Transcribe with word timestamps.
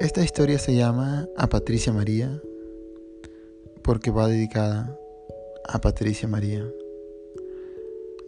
Esta 0.00 0.22
historia 0.22 0.60
se 0.60 0.76
llama 0.76 1.26
A 1.36 1.48
Patricia 1.48 1.92
María 1.92 2.40
porque 3.82 4.12
va 4.12 4.28
dedicada 4.28 4.96
a 5.66 5.80
Patricia 5.80 6.28
María. 6.28 6.64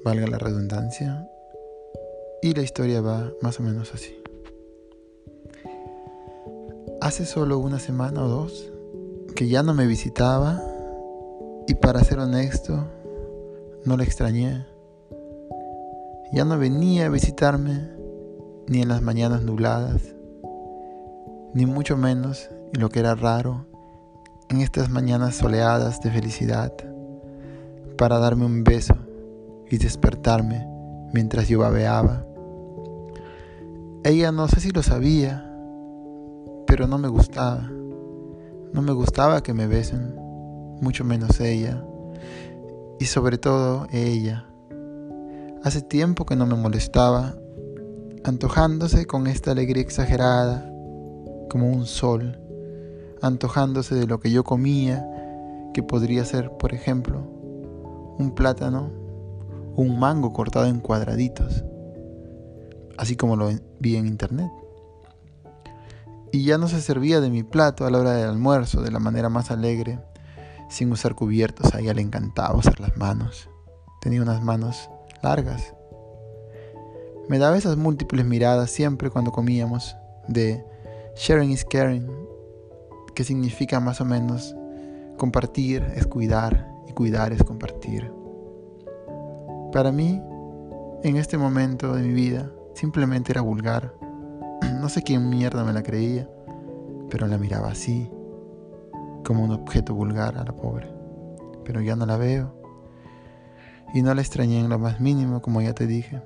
Valga 0.05 0.27
la 0.27 0.39
redundancia. 0.39 1.29
Y 2.43 2.55
la 2.55 2.63
historia 2.63 3.01
va 3.01 3.33
más 3.41 3.61
o 3.61 3.63
menos 3.63 3.95
así. 3.95 4.21
Hace 7.01 7.25
solo 7.25 7.59
una 7.59 7.79
semana 7.79 8.25
o 8.25 8.29
dos 8.29 8.73
que 9.37 9.47
ya 9.47 9.63
no 9.63 9.73
me 9.73 9.87
visitaba 9.87 10.61
y 11.69 11.75
para 11.75 12.03
ser 12.03 12.19
honesto, 12.19 12.85
no 13.85 13.97
la 13.97 14.03
extrañé. 14.03 14.67
Ya 16.33 16.45
no 16.45 16.59
venía 16.59 17.07
a 17.07 17.11
visitarme 17.11 17.91
ni 18.67 18.83
en 18.83 18.89
las 18.89 19.03
mañanas 19.03 19.43
nubladas, 19.43 20.17
ni 21.55 21.67
mucho 21.67 21.97
menos, 21.97 22.49
y 22.73 22.79
lo 22.79 22.89
que 22.89 23.01
era 23.01 23.15
raro, 23.15 23.67
en 24.49 24.61
estas 24.61 24.91
mañanas 24.91 25.37
soleadas 25.37 26.01
de 26.01 26.11
felicidad, 26.11 26.73
para 27.97 28.19
darme 28.19 28.45
un 28.45 28.65
beso 28.65 28.95
y 29.71 29.79
despertarme 29.79 30.67
mientras 31.13 31.49
yo 31.49 31.61
babeaba. 31.61 32.25
Ella 34.05 34.33
no 34.33 34.49
sé 34.49 34.61
si 34.61 34.71
lo 34.71 34.83
sabía, 34.83 35.47
pero 36.67 36.87
no 36.87 36.99
me 36.99 37.09
gustaba. 37.09 37.69
No 38.73 38.83
me 38.83 38.93
gustaba 38.93 39.43
que 39.43 39.53
me 39.53 39.67
besen, 39.67 40.15
mucho 40.81 41.05
menos 41.05 41.41
ella, 41.41 41.85
y 42.99 43.07
sobre 43.07 43.37
todo 43.37 43.89
ella. 43.91 44.47
Hace 45.63 45.83
tiempo 45.83 46.25
que 46.25 46.37
no 46.37 46.47
me 46.47 46.55
molestaba, 46.55 47.35
antojándose 48.25 49.07
con 49.07 49.27
esta 49.27 49.51
alegría 49.51 49.83
exagerada, 49.83 50.70
como 51.51 51.69
un 51.69 51.85
sol, 51.85 52.39
antojándose 53.21 53.95
de 53.95 54.07
lo 54.07 54.21
que 54.21 54.31
yo 54.31 54.45
comía, 54.45 55.07
que 55.75 55.83
podría 55.83 56.25
ser, 56.25 56.51
por 56.53 56.73
ejemplo, 56.73 57.21
un 58.19 58.33
plátano 58.35 58.91
o 59.77 59.83
un 59.83 59.99
mango 59.99 60.33
cortado 60.33 60.67
en 60.67 60.81
cuadraditos, 60.81 61.65
así 62.97 63.17
como 63.17 63.37
lo 63.37 63.51
vi 63.79 63.97
en 63.97 64.07
internet. 64.07 64.51
Y 66.33 66.45
ya 66.45 66.57
no 66.57 66.69
se 66.69 66.81
servía 66.81 67.21
de 67.21 67.29
mi 67.29 67.43
plato 67.43 67.85
a 67.85 67.91
la 67.91 67.99
hora 67.99 68.13
del 68.13 68.29
almuerzo 68.29 68.83
de 68.83 68.93
la 68.93 69.01
manera 69.01 69.29
más 69.29 69.51
alegre, 69.51 69.99
sin 70.69 70.93
usar 70.93 71.17
cubiertos. 71.17 71.75
A 71.75 71.81
ella 71.81 71.93
le 71.93 72.03
encantaba 72.03 72.57
usar 72.57 72.79
las 72.79 72.97
manos. 72.97 73.51
Tenía 74.01 74.23
unas 74.23 74.41
manos 74.43 74.89
largas. 75.23 75.75
Me 77.29 77.39
daba 77.39 77.59
esas 77.59 77.77
múltiples 77.77 78.25
miradas 78.25 78.71
siempre 78.71 79.11
cuando 79.11 79.33
comíamos 79.33 79.97
de 80.29 80.65
sharing 81.17 81.51
is 81.51 81.65
caring, 81.65 82.09
que 83.15 83.25
significa 83.25 83.81
más 83.81 84.01
o 84.01 84.05
menos 84.05 84.55
compartir 85.17 85.85
es 85.95 86.07
cuidar 86.07 86.71
y 86.89 86.93
cuidar 86.93 87.33
es 87.33 87.45
compartir. 87.45 88.13
Para 89.73 89.93
mí, 89.93 90.21
en 91.03 91.17
este 91.17 91.39
momento 91.39 91.95
de 91.95 92.03
mi 92.03 92.13
vida, 92.13 92.51
simplemente 92.75 93.33
era 93.33 93.41
vulgar. 93.41 93.95
No 94.81 94.89
sé 94.89 95.03
quién 95.03 95.29
mierda 95.29 95.63
me 95.65 95.75
la 95.75 95.83
creía, 95.83 96.29
pero 97.11 97.27
la 97.27 97.37
miraba 97.37 97.69
así, 97.69 98.11
como 99.25 99.45
un 99.45 99.51
objeto 99.51 99.95
vulgar 99.95 100.39
a 100.39 100.45
la 100.45 100.57
pobre. 100.57 100.91
Pero 101.65 101.83
ya 101.83 101.97
no 101.97 102.07
la 102.07 102.17
veo. 102.17 102.55
Y 103.93 104.03
no 104.03 104.15
la 104.15 104.23
extrañé 104.23 104.61
en 104.61 104.71
lo 104.71 104.79
más 104.79 105.01
mínimo, 105.01 105.43
como 105.43 105.61
ya 105.61 105.75
te 105.75 105.87
dije. 105.87 106.23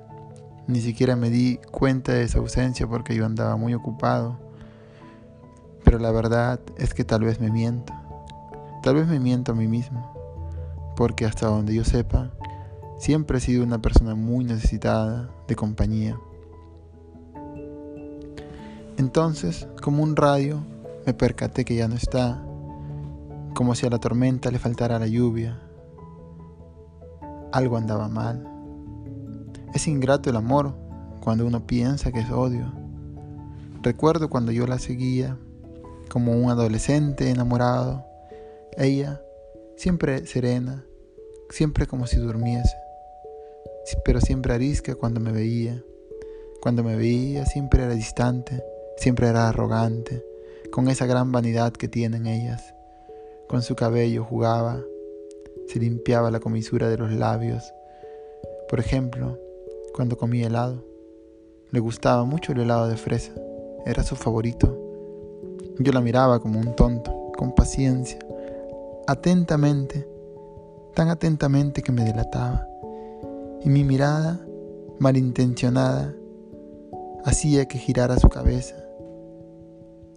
Ni 0.67 0.79
siquiera 0.79 1.15
me 1.15 1.29
di 1.29 1.59
cuenta 1.71 2.13
de 2.13 2.23
esa 2.23 2.39
ausencia 2.39 2.87
porque 2.87 3.13
yo 3.13 3.25
andaba 3.25 3.57
muy 3.57 3.73
ocupado. 3.73 4.44
Pero 5.95 6.03
la 6.03 6.11
verdad 6.11 6.59
es 6.77 6.93
que 6.93 7.05
tal 7.05 7.23
vez 7.23 7.39
me 7.39 7.49
miento. 7.49 7.93
Tal 8.83 8.95
vez 8.95 9.07
me 9.07 9.17
miento 9.17 9.53
a 9.53 9.55
mí 9.55 9.65
mismo. 9.65 10.11
Porque 10.97 11.23
hasta 11.23 11.47
donde 11.47 11.73
yo 11.73 11.85
sepa, 11.85 12.31
siempre 12.99 13.37
he 13.37 13.39
sido 13.39 13.63
una 13.63 13.81
persona 13.81 14.13
muy 14.13 14.43
necesitada 14.43 15.29
de 15.47 15.55
compañía. 15.55 16.19
Entonces, 18.97 19.69
como 19.81 20.03
un 20.03 20.17
radio, 20.17 20.65
me 21.05 21.13
percaté 21.13 21.63
que 21.63 21.75
ya 21.75 21.87
no 21.87 21.95
está, 21.95 22.43
como 23.53 23.73
si 23.73 23.85
a 23.85 23.89
la 23.89 23.99
tormenta 23.99 24.51
le 24.51 24.59
faltara 24.59 24.99
la 24.99 25.07
lluvia. 25.07 25.61
Algo 27.53 27.77
andaba 27.77 28.09
mal. 28.09 28.45
Es 29.73 29.87
ingrato 29.87 30.29
el 30.29 30.35
amor 30.35 30.75
cuando 31.21 31.47
uno 31.47 31.65
piensa 31.65 32.11
que 32.11 32.19
es 32.19 32.31
odio. 32.31 32.73
Recuerdo 33.81 34.29
cuando 34.29 34.51
yo 34.51 34.67
la 34.67 34.77
seguía 34.77 35.37
como 36.09 36.33
un 36.33 36.49
adolescente 36.49 37.29
enamorado, 37.29 38.05
ella 38.77 39.21
siempre 39.75 40.25
serena, 40.25 40.85
siempre 41.49 41.87
como 41.87 42.07
si 42.07 42.17
durmiese, 42.17 42.75
pero 44.03 44.21
siempre 44.21 44.53
arisca 44.53 44.95
cuando 44.95 45.19
me 45.19 45.31
veía. 45.31 45.83
Cuando 46.61 46.83
me 46.83 46.95
veía 46.95 47.45
siempre 47.45 47.83
era 47.83 47.93
distante, 47.93 48.63
siempre 48.97 49.27
era 49.27 49.49
arrogante, 49.49 50.25
con 50.71 50.87
esa 50.87 51.05
gran 51.05 51.31
vanidad 51.31 51.73
que 51.73 51.87
tienen 51.87 52.25
ellas. 52.25 52.73
Con 53.47 53.61
su 53.61 53.75
cabello 53.75 54.23
jugaba, 54.23 54.81
se 55.67 55.79
limpiaba 55.79 56.31
la 56.31 56.39
comisura 56.39 56.89
de 56.89 56.97
los 56.97 57.11
labios. 57.11 57.63
Por 58.67 58.79
ejemplo, 58.79 59.37
cuando 59.93 60.17
comía 60.17 60.47
helado. 60.47 60.83
Le 61.71 61.79
gustaba 61.79 62.25
mucho 62.25 62.51
el 62.51 62.61
helado 62.61 62.87
de 62.87 62.97
fresa, 62.97 63.33
era 63.85 64.03
su 64.03 64.15
favorito. 64.15 64.84
Yo 65.79 65.91
la 65.91 66.01
miraba 66.01 66.39
como 66.39 66.59
un 66.59 66.75
tonto, 66.75 67.31
con 67.37 67.53
paciencia, 67.53 68.19
atentamente, 69.07 70.07
tan 70.93 71.09
atentamente 71.09 71.81
que 71.81 71.91
me 71.91 72.03
delataba. 72.03 72.67
Y 73.61 73.69
mi 73.69 73.83
mirada, 73.83 74.39
malintencionada, 74.99 76.13
hacía 77.25 77.65
que 77.65 77.77
girara 77.77 78.17
su 78.17 78.29
cabeza. 78.29 78.75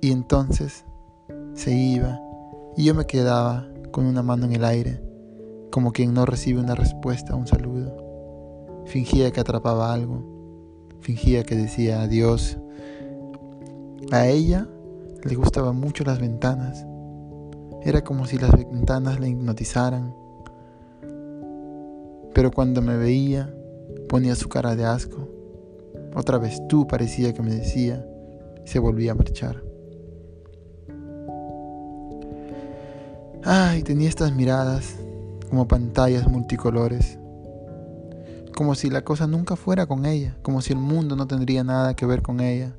Y 0.00 0.12
entonces 0.12 0.84
se 1.54 1.72
iba 1.72 2.20
y 2.76 2.84
yo 2.84 2.94
me 2.94 3.06
quedaba 3.06 3.66
con 3.91 4.06
una 4.06 4.22
mano 4.22 4.47
en 4.47 4.52
el 4.52 4.64
aire, 4.64 5.02
como 5.72 5.92
quien 5.92 6.14
no 6.14 6.24
recibe 6.24 6.60
una 6.60 6.76
respuesta 6.76 7.32
a 7.32 7.36
un 7.36 7.48
saludo. 7.48 7.97
Fingía 8.86 9.32
que 9.32 9.41
atrapaba 9.41 9.92
algo. 9.92 10.22
Fingía 11.00 11.42
que 11.42 11.56
decía 11.56 12.02
adiós. 12.02 12.58
A 14.12 14.28
ella 14.28 14.68
le 15.22 15.34
gustaban 15.34 15.76
mucho 15.76 16.04
las 16.04 16.20
ventanas. 16.20 16.86
Era 17.82 18.02
como 18.02 18.26
si 18.26 18.38
las 18.38 18.52
ventanas 18.52 19.20
la 19.20 19.28
hipnotizaran. 19.28 20.14
Pero 22.34 22.50
cuando 22.50 22.82
me 22.82 22.96
veía, 22.96 23.54
ponía 24.08 24.34
su 24.34 24.48
cara 24.48 24.76
de 24.76 24.84
asco. 24.84 25.28
Otra 26.14 26.38
vez 26.38 26.60
tú 26.68 26.86
parecía 26.86 27.32
que 27.32 27.42
me 27.42 27.54
decía 27.54 28.04
se 28.64 28.78
volvía 28.78 29.12
a 29.12 29.14
marchar. 29.14 29.62
Ay, 33.44 33.82
tenía 33.82 34.08
estas 34.08 34.34
miradas 34.34 34.96
como 35.48 35.66
pantallas 35.66 36.28
multicolores 36.28 37.18
como 38.58 38.74
si 38.74 38.90
la 38.90 39.02
cosa 39.02 39.28
nunca 39.28 39.54
fuera 39.54 39.86
con 39.86 40.04
ella, 40.04 40.36
como 40.42 40.60
si 40.62 40.72
el 40.72 40.80
mundo 40.80 41.14
no 41.14 41.28
tendría 41.28 41.62
nada 41.62 41.94
que 41.94 42.06
ver 42.06 42.22
con 42.22 42.40
ella. 42.40 42.74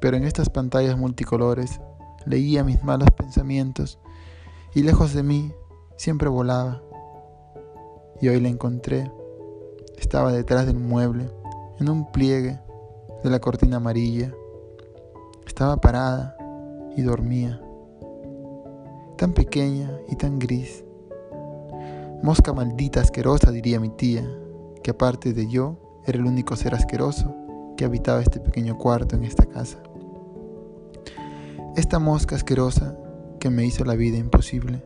Pero 0.00 0.16
en 0.16 0.24
estas 0.24 0.50
pantallas 0.50 0.96
multicolores 0.96 1.80
leía 2.26 2.64
mis 2.64 2.82
malos 2.82 3.10
pensamientos 3.10 3.98
y 4.74 4.82
lejos 4.82 5.14
de 5.14 5.22
mí 5.22 5.52
siempre 5.96 6.28
volaba. 6.28 6.82
Y 8.20 8.28
hoy 8.28 8.40
la 8.40 8.48
encontré. 8.48 9.10
Estaba 9.98 10.32
detrás 10.32 10.66
del 10.66 10.78
mueble, 10.78 11.30
en 11.78 11.88
un 11.88 12.10
pliegue 12.10 12.58
de 13.22 13.30
la 13.30 13.40
cortina 13.40 13.76
amarilla. 13.76 14.32
Estaba 15.46 15.76
parada 15.76 16.36
y 16.96 17.02
dormía. 17.02 17.60
Tan 19.16 19.32
pequeña 19.34 19.90
y 20.08 20.16
tan 20.16 20.38
gris. 20.38 20.84
Mosca 22.22 22.52
maldita 22.52 23.00
asquerosa, 23.00 23.50
diría 23.50 23.80
mi 23.80 23.90
tía, 23.90 24.26
que 24.82 24.90
aparte 24.90 25.32
de 25.32 25.50
yo, 25.50 25.76
era 26.06 26.18
el 26.18 26.26
único 26.26 26.56
ser 26.56 26.74
asqueroso 26.74 27.34
que 27.76 27.84
habitaba 27.84 28.20
este 28.20 28.40
pequeño 28.40 28.76
cuarto 28.78 29.16
en 29.16 29.24
esta 29.24 29.46
casa. 29.46 29.82
Esta 31.76 32.00
mosca 32.00 32.34
asquerosa 32.34 32.96
que 33.38 33.48
me 33.48 33.64
hizo 33.64 33.84
la 33.84 33.94
vida 33.94 34.18
imposible 34.18 34.84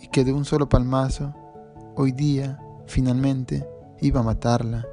y 0.00 0.08
que 0.08 0.24
de 0.24 0.32
un 0.32 0.44
solo 0.44 0.68
palmazo, 0.68 1.32
hoy 1.94 2.10
día, 2.10 2.58
finalmente, 2.86 3.68
iba 4.00 4.20
a 4.20 4.24
matarla. 4.24 4.84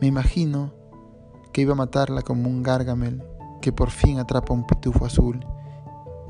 Me 0.00 0.06
imagino 0.06 0.72
que 1.52 1.60
iba 1.60 1.72
a 1.72 1.76
matarla 1.76 2.22
como 2.22 2.48
un 2.48 2.62
gárgamel 2.62 3.22
que 3.60 3.70
por 3.70 3.90
fin 3.90 4.18
atrapa 4.18 4.54
un 4.54 4.66
pitufo 4.66 5.04
azul 5.04 5.44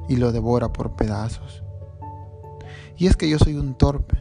y 0.09 0.17
lo 0.17 0.33
devora 0.33 0.73
por 0.73 0.97
pedazos. 0.97 1.63
Y 2.97 3.07
es 3.07 3.17
que 3.17 3.29
yo 3.29 3.39
soy 3.39 3.55
un 3.55 3.75
torpe. 3.75 4.21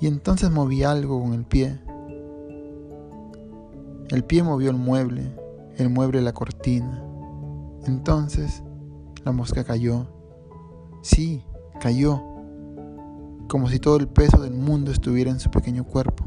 Y 0.00 0.06
entonces 0.06 0.50
moví 0.50 0.84
algo 0.84 1.20
con 1.20 1.34
el 1.34 1.44
pie. 1.44 1.80
El 4.10 4.24
pie 4.24 4.42
movió 4.42 4.70
el 4.70 4.76
mueble, 4.76 5.32
el 5.76 5.90
mueble 5.90 6.20
la 6.20 6.32
cortina, 6.32 7.02
Entonces 7.86 8.62
la 9.24 9.32
mosca 9.32 9.64
cayó. 9.64 10.06
Sí, 11.02 11.44
cayó. 11.80 12.22
Como 13.48 13.68
si 13.68 13.78
todo 13.78 13.96
el 13.96 14.08
peso 14.08 14.40
del 14.40 14.54
mundo 14.54 14.90
estuviera 14.90 15.30
en 15.30 15.40
su 15.40 15.50
pequeño 15.50 15.84
cuerpo. 15.84 16.24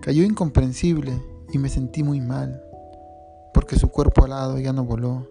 Cayó 0.00 0.22
incomprensible 0.22 1.20
y 1.52 1.58
me 1.58 1.68
sentí 1.68 2.02
muy 2.02 2.20
mal, 2.20 2.62
porque 3.52 3.76
su 3.76 3.88
cuerpo 3.88 4.24
alado 4.24 4.58
ya 4.58 4.72
no 4.72 4.84
voló. 4.84 5.28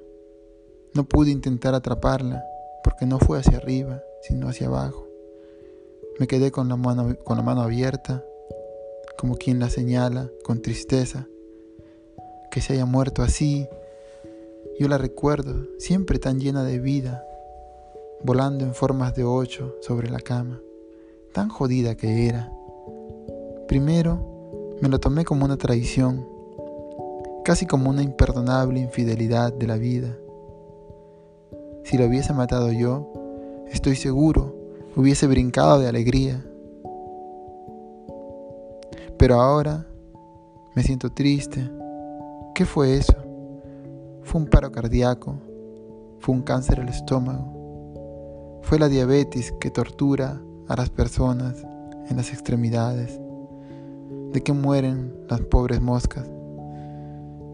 No 0.95 1.03
pude 1.03 1.31
intentar 1.31 1.75
atraparla, 1.75 2.43
porque 2.83 3.05
no 3.05 3.19
fue 3.19 3.39
hacia 3.39 3.57
arriba, 3.57 4.01
sino 4.21 4.47
hacia 4.47 4.67
abajo. 4.67 5.07
Me 6.19 6.27
quedé 6.27 6.51
con 6.51 6.69
la 6.69 6.75
mano, 6.75 7.15
con 7.23 7.37
la 7.37 7.43
mano 7.43 7.61
abierta, 7.61 8.23
como 9.17 9.35
quien 9.35 9.59
la 9.59 9.69
señala 9.69 10.29
con 10.43 10.61
tristeza, 10.61 11.27
que 12.53 12.61
se 12.61 12.73
haya 12.73 12.85
muerto 12.85 13.23
así. 13.23 13.67
Yo 14.79 14.87
la 14.87 14.99
recuerdo, 14.99 15.65
siempre 15.79 16.19
tan 16.19 16.39
llena 16.39 16.63
de 16.63 16.77
vida, 16.77 17.25
volando 18.23 18.63
en 18.63 18.75
formas 18.75 19.15
de 19.15 19.23
ocho 19.23 19.75
sobre 19.81 20.07
la 20.11 20.19
cama, 20.19 20.61
tan 21.33 21.49
jodida 21.49 21.95
que 21.95 22.27
era. 22.27 22.53
Primero, 23.67 24.77
me 24.81 24.87
lo 24.87 24.99
tomé 24.99 25.25
como 25.25 25.45
una 25.45 25.57
traición, 25.57 26.27
casi 27.43 27.65
como 27.65 27.89
una 27.89 28.03
imperdonable 28.03 28.79
infidelidad 28.79 29.51
de 29.51 29.65
la 29.65 29.77
vida. 29.77 30.15
Si 31.85 31.97
lo 31.97 32.05
hubiese 32.05 32.33
matado 32.33 32.71
yo, 32.71 33.11
estoy 33.71 33.95
seguro, 33.95 34.53
hubiese 34.95 35.25
brincado 35.25 35.79
de 35.79 35.87
alegría. 35.87 36.45
Pero 39.17 39.41
ahora 39.41 39.87
me 40.75 40.83
siento 40.83 41.09
triste. 41.11 41.67
¿Qué 42.55 42.65
fue 42.65 42.97
eso? 42.97 43.15
Fue 44.21 44.39
un 44.39 44.45
paro 44.45 44.71
cardíaco, 44.71 45.39
fue 46.19 46.35
un 46.35 46.43
cáncer 46.43 46.79
al 46.79 46.87
estómago, 46.87 48.61
fue 48.61 48.77
la 48.77 48.89
diabetes 48.89 49.51
que 49.59 49.71
tortura 49.71 50.39
a 50.67 50.75
las 50.75 50.91
personas 50.91 51.65
en 52.07 52.15
las 52.15 52.31
extremidades. 52.31 53.19
¿De 54.33 54.43
qué 54.43 54.53
mueren 54.53 55.15
las 55.27 55.41
pobres 55.41 55.81
moscas? 55.81 56.29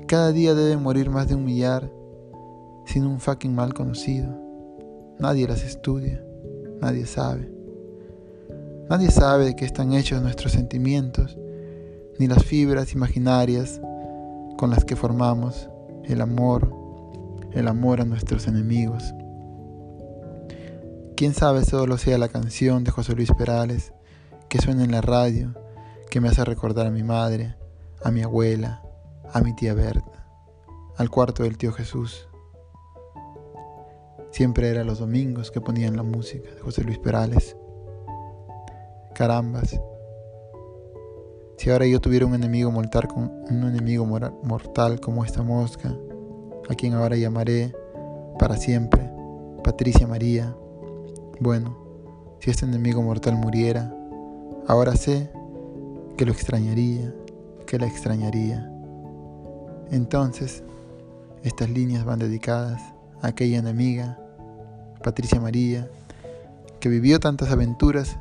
Cada 0.05 0.33
día 0.33 0.53
deben 0.53 0.83
morir 0.83 1.09
más 1.09 1.29
de 1.29 1.35
un 1.35 1.45
millar 1.45 1.89
sin 2.85 3.05
un 3.05 3.21
fucking 3.21 3.55
mal 3.55 3.73
conocido. 3.73 4.37
Nadie 5.17 5.47
las 5.47 5.63
estudia, 5.63 6.21
nadie 6.81 7.05
sabe. 7.05 7.49
Nadie 8.89 9.11
sabe 9.11 9.45
de 9.45 9.55
qué 9.55 9.63
están 9.63 9.93
hechos 9.93 10.21
nuestros 10.21 10.51
sentimientos, 10.51 11.37
ni 12.17 12.27
las 12.27 12.43
fibras 12.43 12.91
imaginarias 12.93 13.79
con 14.59 14.71
las 14.71 14.83
que 14.83 14.97
formamos 14.97 15.69
el 16.03 16.19
amor, 16.19 16.75
el 17.53 17.69
amor 17.69 18.01
a 18.01 18.03
nuestros 18.03 18.45
enemigos. 18.45 19.13
Quién 21.15 21.33
sabe 21.33 21.63
solo 21.63 21.97
sea 21.97 22.17
la 22.17 22.27
canción 22.27 22.83
de 22.83 22.91
José 22.91 23.15
Luis 23.15 23.31
Perales 23.31 23.93
que 24.49 24.59
suena 24.59 24.83
en 24.83 24.91
la 24.91 24.99
radio 24.99 25.55
que 26.09 26.19
me 26.19 26.27
hace 26.27 26.43
recordar 26.43 26.87
a 26.87 26.91
mi 26.91 27.03
madre, 27.03 27.55
a 28.03 28.11
mi 28.11 28.21
abuela, 28.21 28.83
a 29.31 29.39
mi 29.39 29.55
tía 29.55 29.73
Berta, 29.73 30.27
al 30.97 31.09
cuarto 31.09 31.43
del 31.43 31.57
tío 31.57 31.71
Jesús. 31.71 32.27
Siempre 34.31 34.67
era 34.67 34.83
los 34.83 34.99
domingos 34.99 35.51
que 35.51 35.61
ponían 35.61 35.95
la 35.95 36.03
música 36.03 36.53
de 36.53 36.59
José 36.59 36.83
Luis 36.83 36.99
Perales. 36.99 37.55
Carambas. 39.15 39.79
Ahora 41.71 41.85
yo 41.85 42.01
tuviera 42.01 42.25
un 42.25 42.33
enemigo 42.33 42.71
mortal, 42.71 43.07
un 43.15 43.63
enemigo 43.63 44.03
mortal 44.05 44.99
como 44.99 45.23
esta 45.23 45.43
mosca, 45.43 45.95
a 46.67 46.73
quien 46.73 46.93
ahora 46.93 47.15
llamaré 47.15 47.75
para 48.39 48.57
siempre 48.57 49.07
Patricia 49.63 50.07
María, 50.07 50.55
bueno, 51.39 51.77
si 52.39 52.49
este 52.49 52.65
enemigo 52.65 53.03
mortal 53.03 53.35
muriera, 53.35 53.93
ahora 54.67 54.95
sé 54.95 55.29
que 56.17 56.25
lo 56.25 56.31
extrañaría, 56.31 57.13
que 57.67 57.77
la 57.77 57.85
extrañaría. 57.85 58.67
Entonces, 59.91 60.63
estas 61.43 61.69
líneas 61.69 62.03
van 62.03 62.17
dedicadas 62.17 62.81
a 63.21 63.27
aquella 63.27 63.59
enemiga, 63.59 64.19
Patricia 65.03 65.39
María, 65.39 65.87
que 66.79 66.89
vivió 66.89 67.19
tantas 67.19 67.51
aventuras 67.51 68.17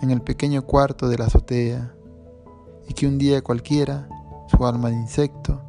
en 0.00 0.10
el 0.10 0.20
pequeño 0.20 0.62
cuarto 0.62 1.08
de 1.08 1.18
la 1.18 1.24
azotea 1.24 1.92
y 2.88 2.94
que 2.94 3.06
un 3.06 3.18
día 3.18 3.42
cualquiera, 3.42 4.08
su 4.48 4.66
alma 4.66 4.88
de 4.90 4.96
insecto, 4.96 5.62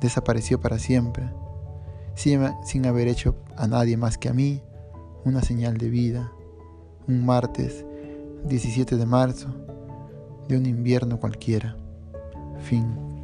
desapareció 0.00 0.60
para 0.60 0.78
siempre, 0.78 1.30
sin 2.14 2.86
haber 2.86 3.08
hecho 3.08 3.36
a 3.56 3.66
nadie 3.66 3.96
más 3.96 4.18
que 4.18 4.28
a 4.28 4.32
mí 4.32 4.62
una 5.24 5.40
señal 5.40 5.78
de 5.78 5.88
vida, 5.88 6.32
un 7.08 7.24
martes 7.24 7.84
17 8.44 8.96
de 8.96 9.06
marzo 9.06 9.48
de 10.48 10.58
un 10.58 10.66
invierno 10.66 11.18
cualquiera. 11.18 11.76
Fin. 12.60 13.14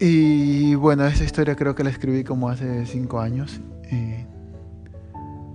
Y 0.00 0.74
bueno, 0.76 1.04
esa 1.06 1.24
historia 1.24 1.56
creo 1.56 1.74
que 1.74 1.84
la 1.84 1.90
escribí 1.90 2.24
como 2.24 2.48
hace 2.48 2.86
cinco 2.86 3.20
años. 3.20 3.60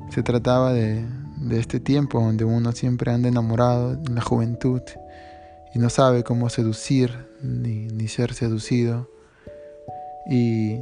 se 0.09 0.21
trataba 0.21 0.73
de, 0.73 1.05
de 1.43 1.59
este 1.59 1.79
tiempo 1.79 2.21
donde 2.21 2.45
uno 2.45 2.71
siempre 2.71 3.11
anda 3.11 3.27
enamorado 3.27 3.93
en 3.93 4.15
la 4.15 4.21
juventud 4.21 4.81
y 5.73 5.79
no 5.79 5.89
sabe 5.89 6.23
cómo 6.23 6.49
seducir 6.49 7.11
ni, 7.41 7.87
ni 7.87 8.07
ser 8.07 8.33
seducido. 8.33 9.09
Y 10.29 10.79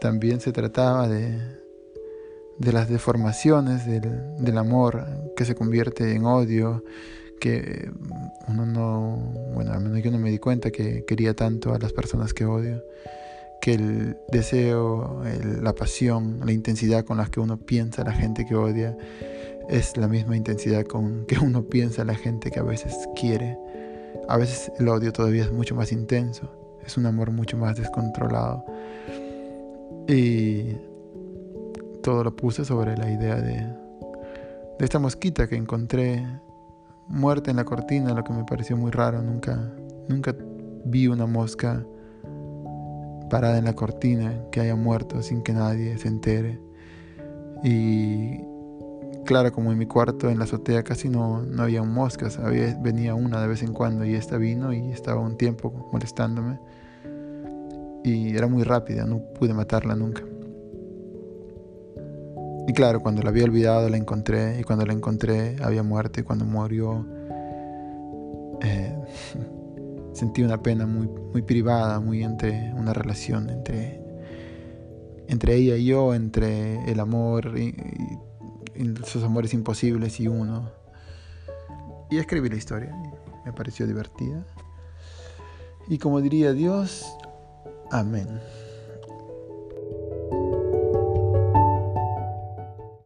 también 0.00 0.40
se 0.40 0.52
trataba 0.52 1.08
de, 1.08 1.38
de 2.58 2.72
las 2.72 2.88
deformaciones 2.88 3.86
del, 3.86 4.36
del, 4.38 4.58
amor 4.58 5.04
que 5.36 5.44
se 5.44 5.54
convierte 5.54 6.14
en 6.14 6.26
odio, 6.26 6.84
que 7.40 7.90
uno 8.46 8.66
no, 8.66 9.16
bueno, 9.54 9.72
al 9.72 9.80
menos 9.80 10.02
yo 10.02 10.10
no 10.12 10.18
me 10.18 10.30
di 10.30 10.38
cuenta 10.38 10.70
que 10.70 11.04
quería 11.04 11.34
tanto 11.34 11.74
a 11.74 11.78
las 11.78 11.92
personas 11.92 12.32
que 12.34 12.44
odio, 12.44 12.84
que 13.60 13.74
el 13.74 14.16
deseo, 14.30 15.22
la 15.60 15.74
pasión, 15.74 16.40
la 16.44 16.52
intensidad 16.52 17.04
con 17.04 17.16
la 17.16 17.26
que 17.26 17.40
uno 17.40 17.56
piensa 17.56 18.02
a 18.02 18.04
la 18.04 18.12
gente 18.12 18.44
que 18.44 18.54
odia 18.54 18.96
es 19.68 19.96
la 19.96 20.08
misma 20.08 20.36
intensidad 20.36 20.84
con 20.84 21.24
que 21.26 21.38
uno 21.38 21.62
piensa 21.64 22.04
la 22.04 22.14
gente 22.14 22.50
que 22.50 22.60
a 22.60 22.62
veces 22.62 23.08
quiere. 23.18 23.58
A 24.28 24.36
veces 24.36 24.72
el 24.78 24.88
odio 24.88 25.12
todavía 25.12 25.44
es 25.44 25.52
mucho 25.52 25.74
más 25.74 25.92
intenso, 25.92 26.50
es 26.84 26.96
un 26.96 27.06
amor 27.06 27.30
mucho 27.30 27.56
más 27.56 27.76
descontrolado. 27.76 28.64
Y 30.08 30.76
todo 32.02 32.24
lo 32.24 32.34
puse 32.34 32.64
sobre 32.64 32.96
la 32.96 33.10
idea 33.10 33.36
de, 33.36 33.54
de 34.78 34.84
esta 34.84 34.98
mosquita 34.98 35.48
que 35.48 35.56
encontré 35.56 36.24
muerta 37.08 37.50
en 37.50 37.56
la 37.56 37.64
cortina, 37.64 38.14
lo 38.14 38.24
que 38.24 38.32
me 38.32 38.44
pareció 38.44 38.76
muy 38.76 38.90
raro. 38.90 39.22
Nunca, 39.22 39.72
nunca 40.08 40.34
vi 40.84 41.06
una 41.06 41.26
mosca 41.26 41.84
parada 43.30 43.58
en 43.58 43.64
la 43.64 43.74
cortina 43.74 44.44
que 44.50 44.60
haya 44.60 44.76
muerto 44.76 45.22
sin 45.22 45.42
que 45.42 45.52
nadie 45.52 45.96
se 45.98 46.08
entere. 46.08 46.60
Y 47.64 48.51
claro, 49.24 49.52
como 49.52 49.72
en 49.72 49.78
mi 49.78 49.86
cuarto, 49.86 50.30
en 50.30 50.38
la 50.38 50.44
azotea, 50.44 50.82
casi 50.82 51.08
no, 51.08 51.42
no 51.42 51.62
había 51.62 51.82
moscas. 51.82 52.38
Había, 52.38 52.76
venía 52.80 53.14
una 53.14 53.40
de 53.40 53.48
vez 53.48 53.62
en 53.62 53.72
cuando 53.72 54.04
y 54.04 54.14
esta 54.14 54.36
vino 54.36 54.72
y 54.72 54.90
estaba 54.90 55.20
un 55.20 55.36
tiempo 55.36 55.88
molestándome. 55.92 56.58
Y 58.04 58.36
era 58.36 58.46
muy 58.48 58.64
rápida, 58.64 59.04
no 59.04 59.20
pude 59.34 59.54
matarla 59.54 59.94
nunca. 59.94 60.22
Y 62.66 62.72
claro, 62.72 63.00
cuando 63.00 63.22
la 63.22 63.30
había 63.30 63.44
olvidado 63.44 63.88
la 63.88 63.96
encontré 63.96 64.60
y 64.60 64.62
cuando 64.62 64.86
la 64.86 64.92
encontré 64.92 65.56
había 65.62 65.82
muerto 65.82 66.20
y 66.20 66.22
cuando 66.22 66.44
murió 66.44 67.04
eh, 68.60 68.96
sentí 70.12 70.42
una 70.42 70.62
pena 70.62 70.86
muy, 70.86 71.08
muy 71.32 71.42
privada, 71.42 71.98
muy 71.98 72.22
entre 72.22 72.72
una 72.74 72.92
relación 72.92 73.50
entre, 73.50 74.00
entre 75.26 75.56
ella 75.56 75.76
y 75.76 75.86
yo, 75.86 76.14
entre 76.14 76.90
el 76.90 77.00
amor 77.00 77.58
y 77.58 77.74
sus 79.04 79.22
amores 79.22 79.54
imposibles 79.54 80.20
y 80.20 80.28
uno. 80.28 80.70
Y 82.10 82.18
escribí 82.18 82.48
la 82.48 82.56
historia, 82.56 82.94
me 83.44 83.52
pareció 83.52 83.86
divertida. 83.86 84.44
Y 85.88 85.98
como 85.98 86.20
diría 86.20 86.52
Dios, 86.52 87.06
amén. 87.90 88.40